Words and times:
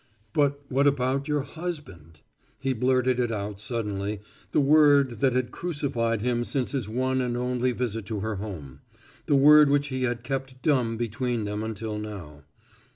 "But 0.33 0.63
what 0.67 0.87
about 0.87 1.27
your 1.27 1.41
husband?" 1.41 2.21
He 2.59 2.73
blurted 2.73 3.19
it 3.19 3.31
out 3.31 3.59
suddenly, 3.59 4.19
the 4.51 4.59
word 4.59 5.21
which 5.21 5.31
had 5.35 5.51
crucified 5.51 6.23
him 6.23 6.43
since 6.43 6.71
his 6.71 6.89
one 6.89 7.21
and 7.21 7.37
only 7.37 7.71
visit 7.71 8.07
to 8.07 8.21
her 8.21 8.37
home; 8.37 8.81
the 9.27 9.35
word 9.35 9.69
which 9.69 9.89
he 9.89 10.01
had 10.01 10.23
kept 10.23 10.63
dumb 10.63 10.97
between 10.97 11.45
them 11.45 11.61
until 11.61 11.99
now. 11.99 12.41